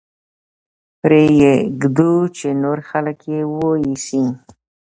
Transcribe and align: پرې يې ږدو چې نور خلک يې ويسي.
پرې 1.01 1.23
يې 1.39 1.53
ږدو 1.81 2.13
چې 2.37 2.47
نور 2.63 2.79
خلک 2.89 3.19
يې 3.31 3.41
ويسي. 3.55 4.23